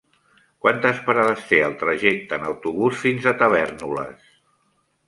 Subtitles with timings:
[0.65, 4.35] Quantes parades té el trajecte en autobús fins a Tavèrnoles?